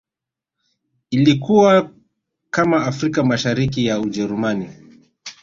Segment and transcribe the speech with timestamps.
[1.11, 1.89] Ilikuwa
[2.49, 4.69] kama Afrika Mashariki ya Ujerumani